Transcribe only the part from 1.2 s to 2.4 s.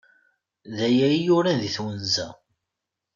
yuran di twenza.